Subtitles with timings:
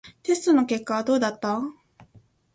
[0.23, 1.61] テストの結果はどうだった？